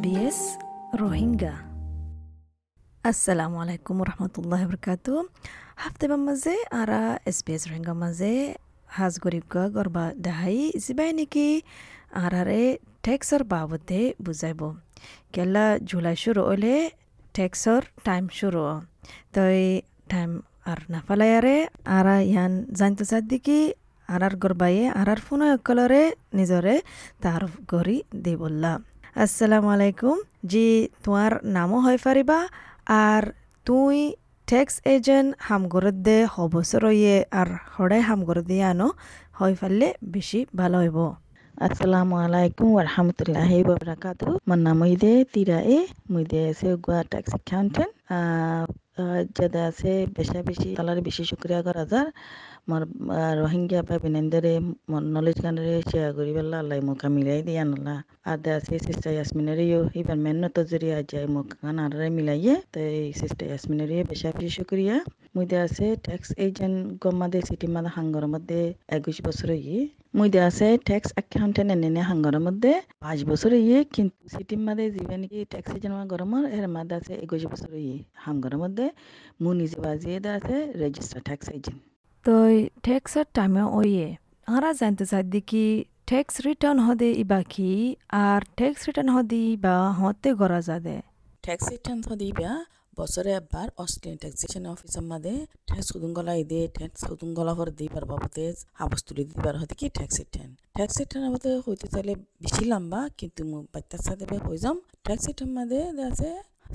[0.00, 0.38] SBS
[1.00, 1.54] Rohingya
[3.04, 5.06] আসসালামু আলাইকুম রহমতুল্লাহ বরকাত
[5.76, 8.32] হাফতে মাঝে আরা এসবিএস রোহিঙ্গা মাঝে
[8.86, 11.48] হাজ গরিবগা গরবা দাহাই জিবাই নাকি
[12.24, 12.62] আরারে
[13.02, 14.60] ট্যাক্সর বাবদে বুঝাইব
[15.32, 16.74] কেলা জুলাই শুরু হলে
[17.34, 18.62] ট্যাক্সর টাইম শুরু
[19.34, 19.60] তই
[20.08, 20.30] টাইম
[20.66, 21.56] আর নাফালায়ারে
[21.98, 23.58] আরা ইয়ান জানতে চার দিকে
[24.08, 26.02] আরার গরবাইয়ে আরার ফোন অকলরে
[26.34, 26.74] নিজরে
[27.20, 28.72] তার গরি দি বললা
[29.18, 30.16] আসসালামু আলাইকুম।
[30.52, 30.66] জি,
[31.04, 32.38] তোমার নামও হয় পারিবা
[33.06, 33.22] আর
[33.66, 33.96] তুই
[34.48, 38.88] ট্যাক্স এজেন্ট হামগরত দে হবসর ইয়ে আর হড়াই হামগরত দিয়ে আনো,
[39.38, 40.98] হয় পারলে বেশি ভালো হইব।
[41.66, 45.78] আসসালামু আলাইকুম ওরহামতুল্লাহি ওবরাকাতু মোর নাম ইদে তিরা এ
[46.12, 47.92] মুইদে আছে গোয়া ট্যাক্স অ্যাকাউন্টেন্ট।
[49.36, 52.08] যেটা আছে বেশা বেশি তালার বেশি শুক্রিয়া করা যার
[52.68, 52.82] মোর
[53.40, 54.54] রোহিঙ্গা বা বিনেন্দারে
[55.14, 59.80] নলেজ গানরে শেয়ার করি বেলা আল্লাহ মুখা মিলাই দিয়ে আনলা আর দে আছে সিস্টার ইয়াসমিনারিও
[60.00, 64.50] এবার মেন্ন তো জরিয়া যায় মুখ গান আরে মিলাইয়ে, তো এই সিস্টার ইয়াসমিনারিও বেশা বেশি
[64.58, 64.96] শুক্রিয়া
[65.34, 68.60] মুইদে আছে ট্যাক্স এজেন্ট গমাদে সিটি মাদা হাঙ্গর মধ্যে
[68.96, 69.80] একুশ বছর ইয়ে
[70.14, 72.72] মুইদে আছে ট্যাক্স অ্যাকাউন্টেন্ট এনে হাঙ্গর মধ্যে।
[73.04, 77.42] পাঁচ বছর ইয়ে কিন্তু সিটি মাদে যিবা নাকি ট্যাক্স এজেন্ট গরমর এর মাদে আছে একুশ
[77.52, 78.86] বছর ইয়ে হাঙ্গর মধ্যে।
[79.42, 81.80] মু নিজে বাজিয়ে আছে রেজিস্টার ট্যাক্স এজেন্ট
[82.26, 82.54] তই
[82.86, 84.08] ট্যাক্সর টাইমে ওইয়ে
[84.48, 85.66] আরা জানতে চাই দেখি
[86.10, 87.70] ট্যাক্স রিটার্ন হদে ইবা কি?
[88.24, 90.96] আর ট্যাক্স রিটার্ন হদি বা হতে গড়া যাদে
[91.44, 92.50] ট্যাক্স রিটার্ন হদিবা
[92.98, 95.34] বছরে একবার অস্ট্রেলিয়ান ট্যাক্সেশন অফিসের মাঝে
[95.68, 98.46] ট্যাক্স সুদুঙ্গলা ইদে ট্যাক্স সুদুঙ্গলা ভর দিবার বাবদে
[98.78, 102.12] হাবস তুলে দিবার হতে কি ট্যাক্স রিটার্ন ট্যাক্স রিটার্ন আমাদের হইতে চাইলে
[102.44, 103.40] বেশি লম্বা, কিন্তু
[103.74, 106.30] বাচ্চার সাথে হয়ে যাম। ট্যাক্স রিটার্ন মাঝে আছে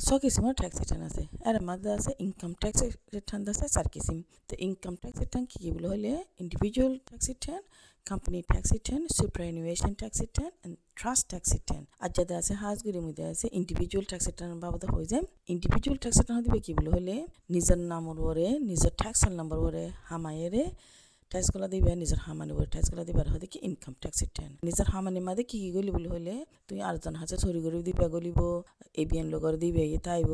[0.05, 2.79] ছ কিসিমৰ টেক্স ৰিটাৰ্ণ আছে। ইয়াৰ মাজত আছে ইনকাম টেক্স
[3.16, 7.63] ৰিটাৰ্ণ আছে চাৰ কিচিম তো ইনকাম টেক্স ৰিটাৰ্ণ কি কি বুলি হ'লে individual tax return
[8.09, 13.23] company tax return superannuation tax return and trust tax return আর যাতে আছে হাজগুড়ির মধ্যে
[13.31, 16.90] আছে ইন্ডিভিজুয়াল ট্যাক্স রিটার্ন বাবদে হয়ে যায়। ইন্ডিভিজুয়াল ট্যাক্স রিটার্ন দিবে কি বলে?
[16.96, 17.16] হলে
[17.53, 20.63] নিজের নামর ওরে নিজের ট্যাক্স নাম্বার ওরে হামায়েরে
[21.31, 25.44] ট্যাক্সগুলো দিবে, নিজের হামানি বলে ট্যাক্সগুলো দিবার হতে কি ইনকাম ট্যাক্স রিটার্ন নিজের হামানি মাঝে
[25.50, 26.09] কি কি গলি বলে?
[26.16, 26.35] হলে
[26.68, 28.40] তুই আরেকজন হাজার চুরি করে দিবে, গলিব,
[29.02, 30.31] এবিএন লগর দিবে তাইব।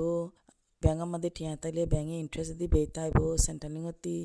[0.82, 4.18] ব্যাঙ্গের মধ্যে টিয়া তাইলে ব্যাঙ্গে ইন্টারেস্ট দিবে, তাইব সেন্ট্রালিংতি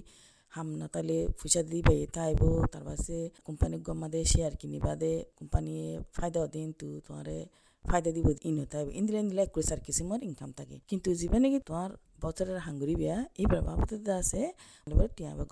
[0.57, 2.41] হাম তাহলে পয়সা দিবে, তাইব,
[2.73, 3.77] তার পাশে কোম্পানি
[4.15, 5.75] দে শেয়ার কিনিবা দে, কোম্পানি
[6.15, 7.39] ফায়দা দিন তু, তোমারে
[7.85, 9.53] ফায়দা দিব, ইন তাইব। ইন্দিরা ইন্দিরা এক
[10.13, 11.91] আর ইনকাম থাকে। কিন্তু জীবনে কি তোমার
[12.23, 13.47] বছৰ এটা বেয়া বিয়া এই
[13.91, 14.41] দাদা আছে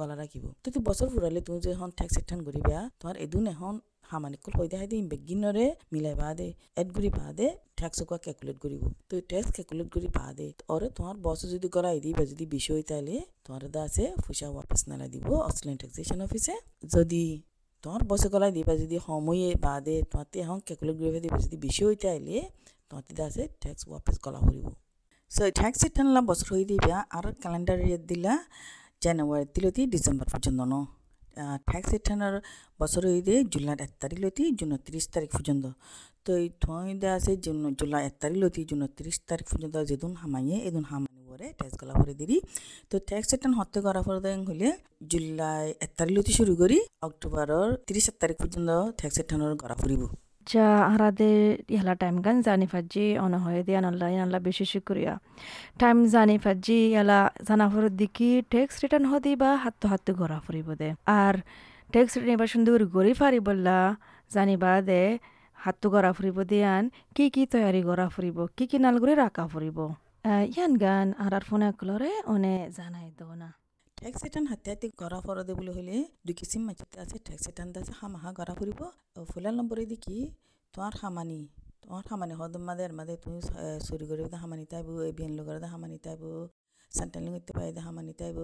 [0.01, 3.75] গলা ৰাখিব। তুমি বছৰ ফুৰালে তুমি যে এখন ঠেক চেঠান ঘূৰি বিয়া তোমাৰ এদিন এখন
[4.11, 6.49] সামানিক হৈ দেখাই দি বেগিনৰে মিলাই বাহ দে
[6.81, 7.47] এড গুৰি বাহ দে
[7.79, 11.99] ঠেক চকুৱা কেলকুলেট কৰিব তুমি টেক্স কেলকুলেট কৰি বাহ দে অৰে তোমাৰ বছৰ যদি গলাই
[12.05, 13.17] দিবা যদি বিষ হৈ তালে
[13.47, 16.55] তোমাৰ দাদা আছে পইচা ৱাপাচ নালাই দিব অষ্ট্ৰেলিয়ান টেক্সেশ্যন অফিচে
[16.95, 17.25] যদি
[17.85, 21.81] তোমাৰ বছৰ গলাই দিবা যদি সময়ে বাহ দে তোমাৰ এখন কেলকুলেট কৰিব দিবা যদি বেছি
[21.87, 22.39] হৈ তহঁতি
[22.91, 24.67] তহঁতে আছে টেক্স ৱাপাচ গলা কৰিব।
[25.37, 27.79] রিটার্ন বছর হয়ে দিবা আর ক্যালেন্ডার
[28.11, 28.35] দিলা
[29.03, 30.75] জানুয়ারি দিলতি ডিসেম্বর পর্যন্ত ন
[31.67, 32.37] ট্যাক্স রিটার্নের
[32.81, 35.65] বছর হইদে জুলাই এক তারিখ লতি জুন তিরিশ তারিখ পর্যন্ত
[36.25, 40.57] তো এই থইদে আছে জুন জুলাই এক তারিখ লতি জুন তিরিশ তারিখ পর্যন্ত যেদিন হামাইয়ে
[40.69, 42.39] এদিন হামানি পরে ট্যাক্স গলা ভরে দিদি
[42.91, 44.19] তো ট্যাক্স রিটার্ন হতে করা পরে
[44.51, 44.69] হলে
[45.11, 50.03] জুলাই এক তারিখ লতি শুরু করি অক্টোবরের তিরিশ তারিখ পর্যন্ত ট্যাক্স রিটার্নের করা ফুরিব
[50.51, 51.33] যা আরাদে
[51.75, 55.15] ইহালা টাইম গান জানি ফাজি, অন হয়ে দিয়ে আনাল্লা ইনাল্লা বেশি শুক্রিয়া।
[55.81, 60.69] টাইম জানি ফাজি ইয়ালা জানা ফুর দিকি ট্যাক্স রিটার্ন হদি বা হাত হাত ঘোরা ফুরিব
[60.81, 60.89] দে।
[61.21, 61.35] আর
[61.93, 63.79] ট্যাক্স রিটার্ন এবার সুন্দর গড়ি ফারি বললা
[64.35, 65.03] জানিবা দে
[65.65, 66.83] হাত গড়া ফুরিব দিয়ান,
[67.17, 69.79] কি কি তৈয়ারি গড়া ফুরিব, কি কি নাল করে রাখা ফুরিব।
[70.55, 73.09] ইয়ান গান আর ফোনে কলরে অনে জানাই
[74.05, 77.45] দো না ট্যাক্স রিটার্ন হাতে হাতে গড়া ফরদে বলে হলে দুই কিসিম মাঝতে আছে ট্যাক্স
[77.47, 78.81] রিটার্ন আছে হামাহা গড়া ফুরিব
[79.29, 80.17] ফুলার নম্বরে দেখি,
[80.75, 81.49] তোমার হামানি
[81.83, 83.41] তোমার হামানি হদম মাদের মাদে তুমি
[83.87, 86.23] চুরি করে হামানি তাইব এবিএন লগর হামানি তাইব
[86.93, 88.39] সেন্ট্রালিং হইতে পাইদে হামানি তাইব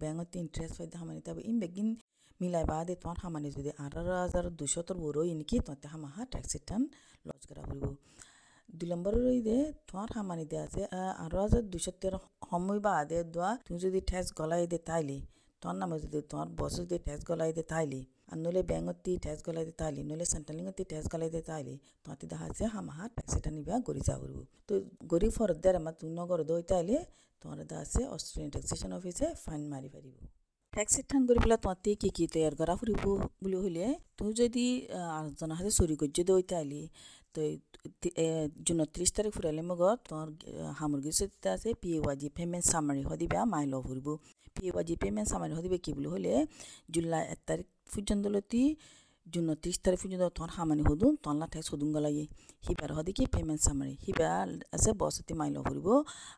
[0.00, 1.96] ব্যাংকতে ইন্টারেস্ট পাইদে হামানি তাইব, ইন বেগিন
[2.40, 6.82] মিলাই বাদে তোমার হামানি যদি আঠারো হাজার দুশোতর বড় ইনকি তোমার হামাহা ট্যাক্স রিটার্ন
[7.24, 7.84] লজ করা ফুরিব
[8.74, 9.56] দুই নম্বৰৰ দে
[9.88, 10.82] তোমাৰ সামানি দিয়া আছে
[11.24, 15.18] আৰু আছে দুইশ তেৰ সময় বা আদে দোৱা তুমি যদি ঠেচ গলাই দে তাইলি
[15.62, 19.64] তোমাৰ নামে যদি তোমাৰ বছৰ যদি ঠেচ গলাই দে তাইলি আৰু নহ'লে বেংকত ঠেচ গলাই
[19.68, 20.26] দে তাইলি নহ'লে
[20.78, 21.74] দি ঠেচ গলাই দে তাইলি
[22.04, 24.38] তহঁতি দেখা আছে হামাহা ঠেচেটা নিবা গৰি যা পাৰিব
[24.68, 24.74] তো
[25.12, 26.96] গৰি ফৰত দে আমাৰ তুমি নগৰ দৈ তাইলি
[27.44, 30.14] তোমাৰ দা আছে অষ্ট্ৰেলিয়ান টেক্সেশ্যন অফিচে ফাইন মাৰি পাৰিব।
[30.72, 33.02] টেক্স ৰিটাৰ্ণ কৰি পেলাই তহঁতি কি কি তৈয়াৰ কৰা ফুৰিব
[33.42, 33.86] বুলি হ'লে
[34.18, 34.64] তুমি যদি
[35.40, 36.80] জনাহাতে চুৰি কৰ্য দৈ তাইলি
[37.34, 40.26] যোনত ত্ৰিছ তাৰিখ ফুৰালে মগত তোৰ
[40.78, 44.08] সামগ্ৰী চিত আছে P A Y payment summary সদিবা my love ফুৰিব
[44.54, 46.32] P A Y payment summary সদিবা কি বুলি হ'লে
[46.92, 48.42] জুলাই এক তাৰিখ পৰ্যন্তলৈ
[49.26, 52.24] তারিখ পর্যন্ত লতি জুন ত্রিশ তারিখ পর্যন্ত তোমার হামানি হদুন তনলা ঠেক্স হদুন গলাইয়ে
[52.64, 54.28] হিবার হদি কি পেমেন্ট সামারি হিবা
[54.74, 55.88] আছে বসতি মাইল ফুরিব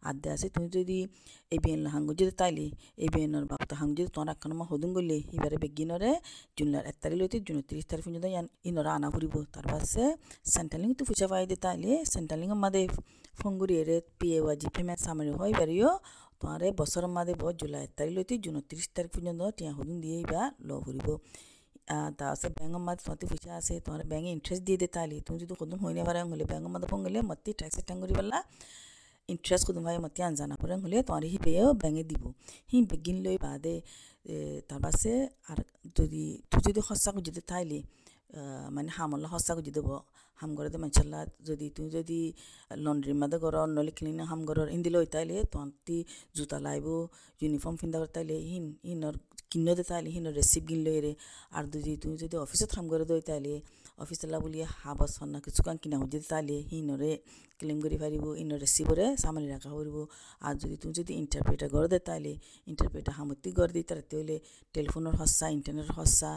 [0.03, 0.99] আদে আছে তুমি যদি
[1.53, 2.67] এই বিএন হাঙ্গু যদি তাইলি
[2.99, 6.11] এই বিএনর বাপতা হাঙ্গু যদি তোমার আখান মা হদুন গলি হিবারে বেগিনরে
[6.56, 8.27] জুনলার এক তারিখ লইতে জুন ত্রিশ তারিখ পর্যন্ত
[8.69, 10.05] ইনরা আনা ফুরিব তার পাশে
[10.55, 12.83] সেন্ট্রালিং তো ফুচা পাই দে তাইলে সেন্ট্রালিং মাদে
[13.41, 15.91] ফঙ্গুরি এরে পিএ ওয়াজি পেমেন্ট সামারি হয় বারিও
[16.41, 20.19] তোমারে বছর মাদে ব জুলাই এক তারিখ লইতে জুন ত্রিশ তারিখ পর্যন্ত টিয়া হদুন দিয়ে
[20.33, 21.09] বা ল ফুরিব
[22.35, 25.79] আছে ব্যাঙ্গর মাঝে তোমার পয়সা আছে, তোমার ব্যাঙ্গে ইন্টারেস্ট দিয়ে দে তাইলে তুমি যদি কদম
[25.85, 28.38] হইনে পারে হলে ব্যাঙ্গর মাঝে ফোন গেলে মতি ট্যাক্স টাং করি পেলা
[29.29, 32.23] ইন্টারেস্ট কদম ভাই মতি আনজানা পরে হলে তোমার হি পেয়েও ব্যাঙ্গে দিব।
[32.71, 33.75] হি বেগিন লৈ বাদে
[34.69, 35.12] তার পাশে
[35.50, 35.59] আর
[35.99, 37.79] যদি, তুই যদি সঁচাকৈ যদি তাইলে
[38.75, 39.88] মানে হামলা সঁচাকৈ যদি দেব।
[40.43, 42.21] হাম ঘরতে মানসাল্লা যদি তুমি যদি
[42.85, 45.69] লন্ড্রির মাঝে ঘর নলে ক্লিন হাম ঘর হিন্দি লই তাইলে তোমার
[46.37, 46.87] জুতা লাইব
[47.43, 49.15] ইউনিফর্ম পিন্ধা তাইলে হিন হিনর
[49.50, 51.12] কিনতে তাইলে হিনর রেসিপ গিন লই রে।
[51.56, 53.54] আর যদি তুমি যদি অফিসত কাম করে দই তাইলে
[54.02, 57.12] অফিসলা বলি হাবাস না, কিছু কান কিনা হয়ে তাইলে হিনরে
[57.60, 59.96] ক্লেম কৰি পাৰিব ইনৰ ৰেচিপৰে চামালি ৰাখা কৰিব
[60.46, 62.32] আৰু যদি তুমি যদি ইণ্টাৰপ্ৰেটাৰ ঘৰ দে তাইলে
[62.70, 64.37] ইণ্টাৰপ্ৰেটাৰ সামগ্ৰী ঘৰ দি তাৰ তেতিয়াহ'লে
[64.75, 66.32] টেলিফোনৰ সঁচা ইণ্টাৰনেটৰ সঁচা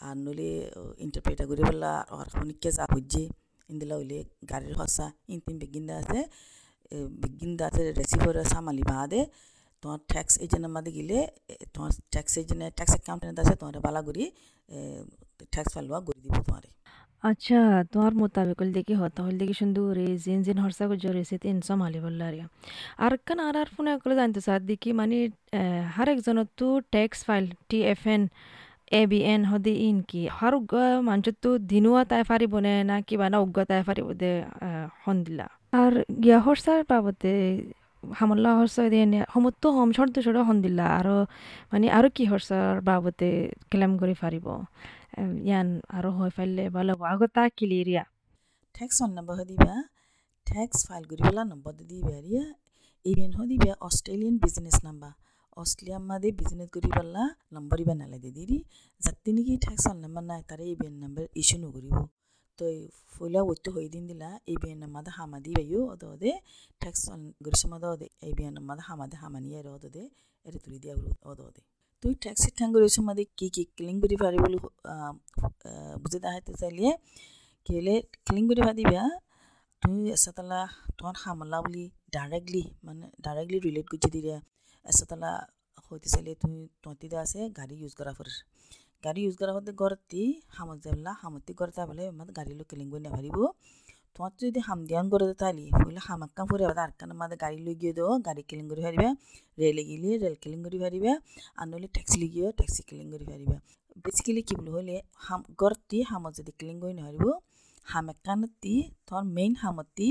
[0.00, 0.50] আর নলে
[1.04, 3.22] ইন্টারপ্রেটার করে পেলা আর খনিকে যা হচ্ছে
[3.68, 4.18] ইন্দিলা হইলে
[4.50, 6.20] গাড়ির হসা ইনতিন বেগিন্দা আছে
[7.22, 9.20] বেগিন্দা আছে রেসিভার সামালি বাদে
[9.82, 11.18] তোমার ট্যাক্স এজেন্টের মাঝে গেলে
[11.74, 14.24] তোমার ট্যাক্স এজেন্ট ট্যাক্স অ্যাকাউন্টেন্ট আছে তোমার বালা করি
[15.52, 16.68] ট্যাক্স ফাইলওয়া করে দিব তোমারে।
[17.28, 17.58] আচ্ছা
[17.92, 21.98] তোমার মোতাবেক দেখি হতা হল দেখি সুন্দর রে জিন জিন হরসা গুজো রেসে তিন সমালি
[22.06, 22.34] বললার
[23.04, 25.18] আর। কান আর আর ফোনে কলে জানতে সার দেখি মানে
[25.96, 28.22] হর একজনের তো tax file T F N
[29.00, 30.22] A B N হদি ইন কি?
[30.38, 30.54] har
[31.08, 34.30] manchottu dinua তাই ফারিবনে না কিবা না উগ্গ তাই ফারিব দে
[35.04, 35.46] হন্দিলা।
[35.82, 35.92] আর
[36.22, 37.32] গিয়া হরসার বাবতে
[38.02, 41.14] হামল্লা হরসা দিয়ে সমতো হম, শর্ত সর হন্দিলা আৰু
[41.72, 43.28] মানে আৰু কি হরসার বাবতে
[43.70, 44.46] ক্লেম কৰি ফারিব
[45.46, 48.02] ইয়ান আৰু হৈ ফাইলে ভালো আগতা কিলিরিয়া
[48.76, 49.74] ট্যাক্স অন নম্বর দিবা
[50.46, 52.44] ট্যাক্স ফাইল করিবেলা নম্বর দিবা রিয়া
[53.06, 55.12] ইভেন হদিবা অস্ট্রেলিয়ান বিজনেস নাম্বার
[55.56, 57.22] অস্ট্রেলিয়া মাদে বিজনেস করি পারলা
[57.56, 58.58] নম্বর ইবা নালাগে দিদি
[59.02, 61.96] যাতে নাকি ট্যাক্স অন নাম্বার নাই তারা এই বিএন নাম্বার ইস্যু নকরিব
[65.56, 66.32] বাইও অদ অদে
[66.82, 70.04] ট্যাক্স অন গরিস মাদে অদে এই বিএন নাম্বার হামাদে হামানি আর অদ অদে
[70.44, 70.94] এর তুলি দিয়া
[71.30, 71.62] অদ অদে
[72.04, 74.58] তুই ট্যাক্সি ঠাং গরিস মাদে কি কি ক্লিং করি পারি বলে
[76.02, 76.86] বুঝে দেখাইতে চাইলে
[77.66, 77.94] কেলে
[78.26, 79.02] ক্লিং করি পারিবা
[79.82, 80.60] তুই এসাতলা
[80.96, 81.84] তোমার হামলা বলি
[82.14, 84.34] ডাইরেক্টলি মানে ডাইরেক্টলি রিলেট করছি দিলে
[84.84, 85.30] এসাতলা
[85.86, 88.26] হইতে চাইলে তুমি তন্তিতে আছে গাড়ি ইউজ করা ফর
[89.04, 90.22] গাড়ি ইউজ করা হতে গড়তি
[90.56, 93.38] হামত যাবলা, হামতি গড় যাবলে মানে গাড়ি লোক কেলিং বই নাভারিব
[94.14, 97.92] তোমার যদি হাম দিয়ান করে তাইলি হইলে হামাক্কাম ফুরে আর কান মাদে গাড়ি লই গিয়ে
[97.98, 99.10] দেও গাড়ি কেলিং করে ফারিবা
[99.60, 101.12] রেলে গেলে রেল কেলিং করে ফারিবা
[101.58, 103.24] আর নইলে ট্যাক্সি লিগিও ট্যাক্সি কেলিং করে
[104.04, 104.96] বেসিক্যালি কি বলে হইলে,
[105.26, 107.26] হাম গড়তি হামত যদি কেলিং করে নাভারিব
[107.86, 108.74] হামেকানতি
[109.06, 110.08] তোমার মেইন হামতি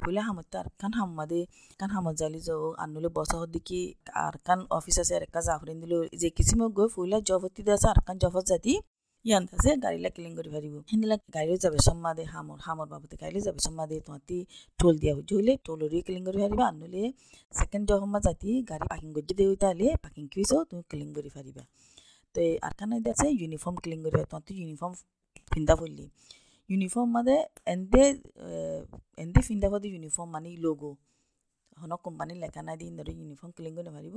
[0.00, 1.40] ফুলে হামত আর কান হামাদে
[1.80, 3.80] কান হামত জালি যাও। আনুলে বসা দিকি
[4.24, 7.98] আর কান অফিস আছে আর একটা জাফরিন দিল। যে কিসিম গৈ ফুলে জবতি আছে আর
[8.06, 8.72] কান জবত জাতি,
[9.24, 13.60] ইয়ান আছে গাড়িলা কিলিং কৰি পাৰিব সেনেলা গাড়ীও যাবে সম্মাদে হামৰ হামৰ বাবদে গাড়ী যাবে
[13.66, 14.38] সম্মাদে তহঁতি
[14.78, 17.02] টোল দিয়া হচ্ছে হইলে টোলরি কিলিং কৰি পাৰিবা আনুলে
[17.54, 21.62] সেকেন্ড জহমা জাতি গাড়ী পাকিং কৰি দিয়ে তাহলে পাকিং কিছো তুমি কিলিং কৰি পাৰিবা
[22.34, 24.92] তো আর কান আছে ইউনিফর্ম কিলিং কৰি তহঁতি ইউনিফর্ম
[25.52, 25.74] পিন্ধা
[26.68, 27.34] পড়লি ইউনিফর্ম মানে
[27.66, 28.04] এন্দে
[29.18, 30.90] এন্দে ফিন্দা ফদি ইউনিফর্ম মানে লোগো
[31.76, 34.16] হন কোম্পানি লেখা নাই দিন ধরে ইউনিফর্ম ক্লিন করে পারিব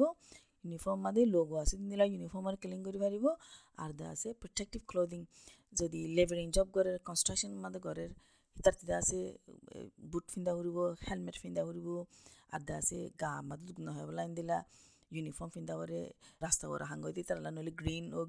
[0.66, 3.26] ইউনিফর্ম মাদে লোগো আছে দিলা ইউনিফর্ম আর ক্লিন করে পারিব
[3.78, 5.22] আর দা আছে প্রোটেক্টিভ ক্লোদিং
[5.74, 7.80] যদি লেবারিং জব করে কনস্ট্রাকশন মাদে
[8.70, 9.20] তিতা আছে
[10.12, 10.78] বুট ফিন্দা করিব
[11.08, 11.88] হেলমেট ফিন্দা করিব
[12.54, 14.58] আর দা আছে গা মাদে দুগ্ন হয় বলা দিলা
[17.16, 18.20] দিয়ে তারা নলে গ্রিন ও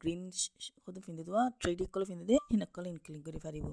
[0.00, 0.20] গ্রিন
[0.84, 3.66] সদু ফিন্দে দেওয়া ট্রেডিক কলে ফিন্দে দিয়ে হিনকলে ইনক্লিন করে পারিব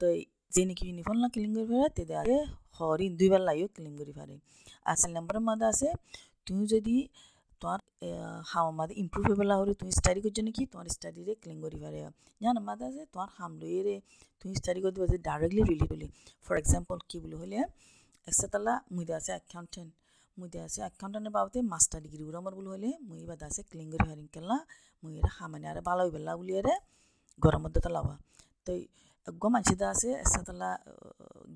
[0.00, 0.06] তো
[0.54, 2.38] যে নাকি ইউনিফর্ম না ক্লিন করে পারে তেদে আগে
[2.78, 4.34] হরিণ দুইবার লাইও ক্লিন করে পারে
[4.86, 5.88] আর চার নম্বরের মাদে আছে
[6.46, 6.96] তুমি যদি
[7.62, 7.80] তোমার
[8.52, 11.98] হাওয়া মাদে ইম্প্রুভ হয়ে পেলা হলে তুমি স্টাডি করছ নাকি তোমার স্টাডিরে ক্লিন করে পারে
[12.40, 13.96] জান মাদে আছে তোমার হাম লইয়ে
[14.42, 16.06] তুমি স্টাডি করে দিবা ডাইরেক্টলি রিলেট হলে
[16.46, 17.56] ফর এক্সাম্পল কি বলে হলে
[18.26, 19.90] একসাতালা মুইদে আছে অ্যাকাউন্টেন্ট
[20.40, 23.62] মই দিয়া আছে আখ্যানে পাওঁতে মাষ্টাৰ ডিগ্ৰী কৰোঁ আমাৰ বোলো হ'লে মই এইবাৰ দা আছে
[23.70, 24.56] ক্লিং কৰি হাৰিং কেলা
[25.02, 26.74] মই এৰা সামানে আৰু বালাই বেলা বুলি এৰে
[27.42, 28.14] গৰমত দুটা লাৱা
[28.66, 28.78] তই
[29.26, 30.70] একগ মানুহ দা আছে এচাতলা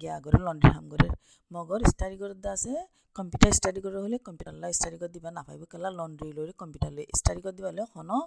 [0.00, 1.08] গিয়া ঘৰে লণ্ড্ৰী হাম ঘৰে
[1.50, 2.72] মগৰ ষ্টাডি কৰাৰ দা আছে
[3.16, 7.54] কম্পিউটাৰ ষ্টাডি কৰোঁ হ'লে কম্পিউটাৰলৈ ষ্টাডি কৰি দিবা নাভাবিব কেলা লণ্ড্ৰী লৈ কম্পিউটাৰলৈ ষ্টাডি কৰি
[7.58, 8.18] দিবা হ'লে শুনো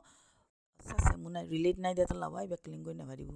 [1.22, 3.30] মোৰ নাই ৰিলেট নাই দিয়া এটা লাৱা এইবাৰ ক্লিং কৰি নাভাৰিব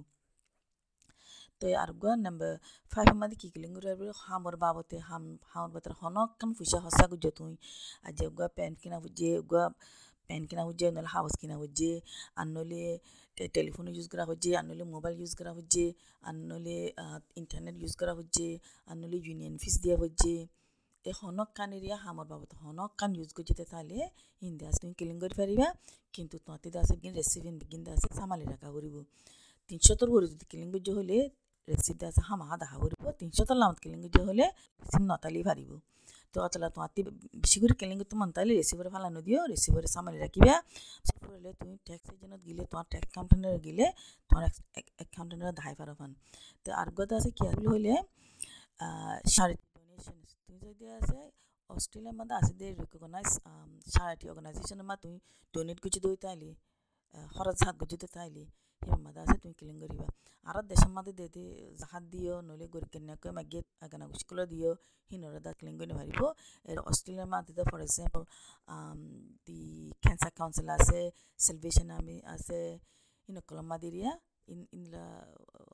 [2.26, 2.52] নাম্বার
[2.92, 3.90] ফাইভ মাদি কি কিলিং করে
[4.22, 7.54] হামর বাবতে হাম হামর বাতর হনক কান ফুসা হসা গুজে তুই
[8.04, 9.64] আর যে গো প্যান্ট কিনা ফুজে গো
[10.30, 11.90] পেন কিনা হচ্ছে নহলে হাউস কিনা হচ্ছে
[12.38, 12.82] আর নলে
[13.54, 15.84] টেলিফোন ইউজ করা হচ্ছে আর নলে মোবাইল ইউজ করা হচ্ছে
[16.22, 16.76] আর নলে
[17.40, 18.46] ইন্টারনেট ইউজ করা হচ্ছে
[18.88, 20.32] আর নলে ইউনিয়ন ফিস দিয়া হচ্ছে
[21.04, 23.98] এই হনক কান এরিয়া হামর বাবদ হনক কান ইউজ করতে তাহলে
[24.42, 25.66] হিন্দি আছে তুমি কিলিং করে পারিবা
[26.14, 28.96] কিন্তু তোমাতে আছে বিগিন রেসিপি বিগিন আছে সামালি রাখা করিব
[29.70, 31.16] তিনশোতর ভরি যদি কিলিং করতে হলে
[31.68, 34.44] রেসিপি আছে হামা দেখা করিব তিনশোতর লামত কিলিং করতে হলে
[34.82, 35.70] রেসিপি নতালি পারিব
[36.34, 37.00] তো অতলা তোমাতে
[37.42, 40.56] বেশি করে কিলিং করতে মন তাহলে রেসিভারে ফালানো দিও রেসিভারে সামালি রাখিবা
[41.32, 43.86] হলে তুমি ট্যাক্স এজেন্টত গিলে তোমার ট্যাক্স কাউন্টেন্টে গিলে
[44.30, 44.42] তোমার
[45.04, 46.10] একাউন্টেন্টে ধাই পারো ফান
[46.66, 47.92] তো আর কথা আছে কি আসলে হইলে
[49.74, 51.18] ডোনেশন তুমি যদি আছে
[51.70, 53.30] অস্ট্রেলিয়ার মধ্যে আছে দে রিকগনাইজ
[53.86, 55.16] চারিটি অর্গানাইজেশনের মা তুমি
[55.54, 56.50] ডোনেট করছি দই তাইলি
[57.32, 58.44] খরচ হাত তো তাইলি
[59.04, 60.06] মধ্যে আছে তুমি কিলিং করিবা
[60.46, 61.44] আর দেশের মধ্যে দে দে
[61.80, 64.70] জাহাজ দিও নইলে গরি কেনাকে মাগিয়ে আগানা গুছিগুলো দিও
[65.10, 66.20] হিনরে দা ক্লিং করে পারিব
[66.68, 68.22] এর অস্ট্রেলিয়ার মধ্যে for example
[69.46, 69.60] the
[70.02, 71.00] cancer council আছে
[71.40, 72.60] সেলভেশন আর্মি আছে
[73.28, 74.10] হিনকলম মাদিরিয়া
[74.48, 74.84] ইন ইন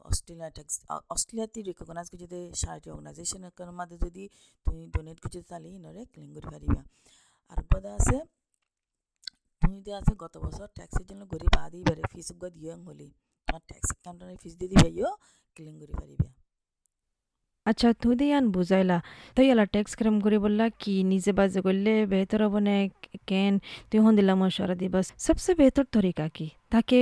[0.09, 0.75] অস্ট্রেলিয়া ট্যাক্স
[1.15, 4.25] অস্ট্রেলিয়াতে রিকগনাইজ করে যদি সারাটি অর্গানাইজেশনের মধ্যে যদি
[4.67, 6.81] তুমি ডোনেট করতে তাহলে হিনরে ক্লিং করে পারিবা
[7.53, 8.17] আর কথা আছে
[9.69, 13.09] তুমি যদি আছে, গত বছর ট্যাক্সের জন্য গরিব আদি বারে ফিস গদ ইয়ং হলি।
[13.49, 15.11] তোমার ট্যাক্স অ্যাকাউন্টের ফিস দিয়ে দিবাইও
[15.57, 16.29] ক্লিন করে পারিবে
[17.67, 18.99] আচ্ছা তুই দিয়ান বুঝাইলা,
[19.37, 22.75] তুই এলা টেক্স ক্রেম করে বললা কি, নিজে বাজে করলে বেহতর হব না
[23.31, 23.55] কেন?
[23.89, 26.47] তুই হন দিলা মশারা দিবাস। সবচেয়ে বেহতর তরিকা কি?
[26.73, 27.01] তাকে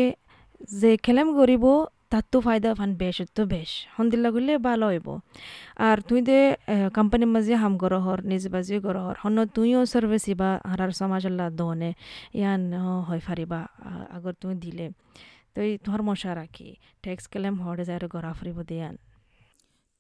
[0.81, 1.65] যে খেলেম করিব
[2.11, 5.09] তার তো ফায়দা ফান বেশ তো বেশ হন্দিল্লা করলে ভালো হইব।
[5.89, 6.39] আর তুই দে
[6.97, 11.23] কোম্পানির মাঝে হাম করো হর নিজে বাজি করো হর হন তুইও সার্ভিস ইবা, হারার সমাজ
[11.31, 11.91] আল্লাহ দনে
[12.41, 12.63] ইয়ান
[13.09, 13.61] হয় ফারিবা
[14.17, 14.87] আগর তুই দিলে।
[15.55, 16.69] তুই তোমার মশা রাখি।
[17.05, 18.95] টেক্স কেলেম হরে যায় গড়া ফুরিব দিয়ান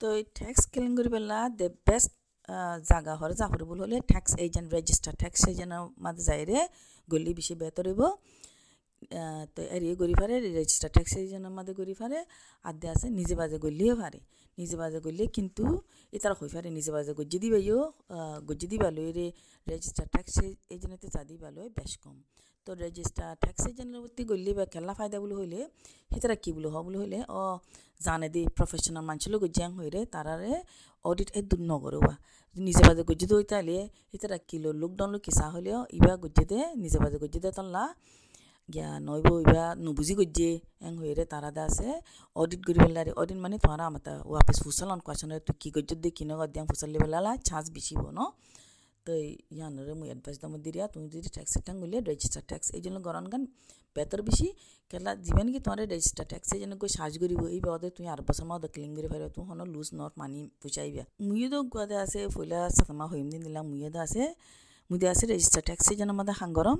[0.00, 2.10] তো এই ট্যাক্স ক্লেম করি পেলা দ্য বেস্ট
[2.90, 6.58] জাগা হরে জাফরিবুল হলে ট্যাক্স এজেন্ট রেজিস্টার ট্যাক্স এজেন্টের মাঝে যাইরে
[7.08, 8.08] গলি বেশি বেতর হইব। তো
[9.76, 12.18] এরিয়ে গড়ি ফারে রেজিস্টার ট্যাক্স এজেন্টের মাঝে গড়ি ফারে
[12.68, 14.20] আদে আছে নিজে বাজে গলিয়ে ফারে
[14.58, 15.64] নিজে বাজে গলিয়ে কিন্তু
[16.16, 17.80] এটার হই ফারে নিজে বাজে গজ্জি দিবাইও
[18.48, 19.26] গজ্জি দিবা লই রে
[19.66, 20.34] রেজিস্টার ট্যাক্স
[20.74, 22.16] এজেন্টতে চা দিবা লই বেশ কম।
[22.66, 25.60] তো রেজিস্টার ট্যাক্স এজেন্টের প্রতি গলি বা খেলা ফায়দা বলে হইলে,
[26.10, 27.42] সেটারা কি বলে, হ বলে হইলে ও
[28.06, 30.52] জানে দি প্রফেশনাল মানুষের গজ্জিয়াং হইরে তারারে
[31.04, 32.14] অডিট এ দূর নগরবা
[32.56, 33.76] নিজে বাজে গজ্জি দই তাইলে
[34.10, 37.84] সেটারা কিলো লকডাউন লো কিসা হলেও ইবা গজ্জি দে, নিজে বাজে গজ্জি দে তল্লা।
[38.68, 40.50] গিয়া নইব ইবা নুবুজি গজ্জি
[40.86, 41.88] এং হইরে তারা দা আছে
[42.36, 46.34] অডিট করি পেলারে অডিট মানে তোমারা আমাতা ওয়াপিস ফুসালন কোয়াশন তুই কি গজ্জি দে কিনো
[46.40, 48.20] গদ্যাং ফুসালি পেলালা চান্স বেশিব ন।
[49.06, 49.12] তো
[49.56, 53.26] ইয়ানরে মুই এডভাইস দাম দিরিয়া তুমি যদি ট্যাক্স টাং গলিয়ে রেজিস্টার ট্যাক্স এই জন্য গরন
[53.32, 53.42] গান
[53.96, 54.48] বেতর বেশি
[54.90, 58.20] কেলা যিমান কি তোমার রেজিস্টার ট্যাক্স এই জন্য কই সাজ করিব এই বাদে তুই আর
[58.26, 62.20] বছর মাও ক্লিং করি পারিব তুই হন লুজ নট মানি পুচাইবা মুইও তো গুয়াদে আছে
[62.34, 64.22] ফইলা সাতমা হইম দিন দিলাম মুইও দা আছে
[64.90, 66.78] মুই আছে রেজিস্টার ট্যাক্স এই জন্য আমাদের হাঙ্গরম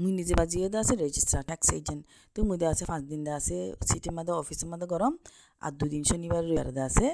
[0.00, 2.02] মুই নিজে বাজিয়ে দা আছে রেজিস্টার ট্যাক্স এজেন্ট
[2.34, 3.56] তো মুই আছে পাঁচ দিন দা আছে
[3.88, 5.12] সিটির মধ্যে অফিসের মধ্যে গরম,
[5.64, 7.06] আর দুদিন শনিবার রবিবার দা আছে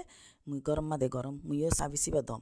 [0.48, 2.40] মুই গরম মাদে গরম, মুইও সাবিসিবা দম।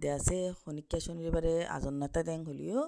[0.00, 2.80] দে আছে শনিকা শনিবারে আজন নেতা দেং হলিও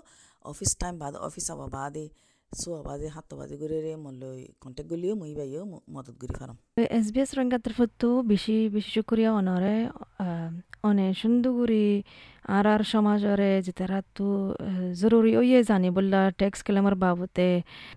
[0.51, 2.07] অফিস টাইম বাদ অফিস আবা বাদে।
[2.51, 5.63] সো আবাদে হাত বাজে করে রে মল্লই কন্টেক্ট গলিও মুই বাইও
[5.95, 6.57] মদত করি ফারাম
[6.99, 9.77] এস বি এস রঙ্গা তরফতো বেশি বেশি শুক্রিয়া, অনরে
[11.15, 11.87] সুন্দরগুড়ি
[12.49, 14.29] আর আর সমাজরে যেতারা তো
[15.01, 17.47] জরুরি ওইয়ে জানি বললা ট্যাক্স কেলামার বাবতে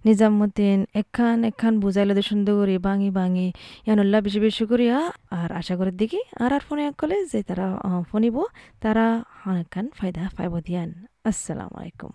[0.05, 3.47] নিজামুদ্দিন এখান এখান বুঝাইলে দে সুন্দরগুড়ি বাঙি বাঙি
[3.85, 4.97] ইয়ানুল্লাহ বেশি বেশি করিয়া
[5.39, 7.67] আর আশা করে দেখি আর আর ফোনে কলে যে তারা
[8.09, 8.35] ফোনিব
[8.83, 9.05] তারা
[9.51, 10.89] অনেকখান ফায়দা পাইব দিয়ান
[11.25, 12.11] আসসালামু আলাইকুম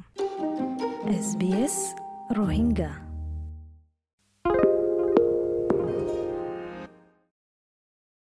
[1.15, 1.77] এস বি এস
[2.39, 2.91] রোহিঙ্গা